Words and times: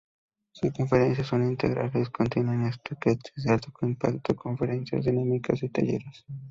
Sus 0.51 0.71
conferencias 0.73 1.27
son 1.27 1.45
integrales, 1.45 2.09
contienen, 2.09 2.73
Sketches 2.73 3.35
de 3.43 3.53
alto 3.53 3.69
Impacto, 3.83 4.35
Conferencias, 4.35 5.05
dinámicas 5.05 5.61
y 5.61 5.69
talleres. 5.69 6.25